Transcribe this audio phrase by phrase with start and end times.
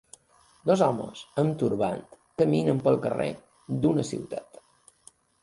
[0.69, 3.29] Dos homes amb turbants caminen pel carrer
[3.85, 4.61] d'una ciutat.